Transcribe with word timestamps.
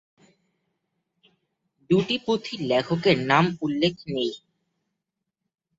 দুটি 1.89 2.15
পুঁথির 2.25 2.59
লেখকের 2.69 3.17
নাম 3.31 3.45
উল্লেখ 3.61 3.95
নেই। 4.07 4.31